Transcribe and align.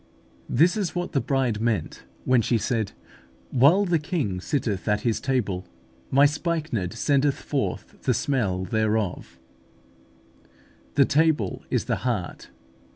This 0.49 0.75
is 0.77 0.95
what 0.95 1.11
the 1.11 1.21
Bride 1.21 1.61
meant 1.61 2.05
when 2.25 2.41
she 2.41 2.57
said, 2.57 2.93
"While 3.51 3.85
the 3.85 3.99
King 3.99 4.39
sitteth 4.41 4.87
at 4.87 5.01
His 5.01 5.21
table, 5.21 5.67
my 6.09 6.25
spikenard 6.25 6.93
sendeth 6.93 7.37
forth 7.39 8.01
the 8.01 8.15
smell 8.15 8.65
thereof" 8.65 9.37
(Cant. 9.37 9.37
i. 9.37 10.57
12). 10.95 10.95
The 10.95 11.05
table 11.05 11.63
is 11.69 11.85
the 11.85 11.97
heart. 11.97 12.49